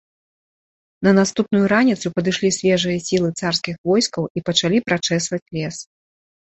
На 1.07 1.11
наступную 1.19 1.61
раніцу 1.75 2.13
падышлі 2.15 2.49
свежыя 2.57 2.97
сілы 3.11 3.29
царскіх 3.39 3.75
войскаў 3.93 4.23
і 4.39 4.49
пачалі 4.51 4.77
прачэсваць 4.89 5.45
лес. 5.63 5.77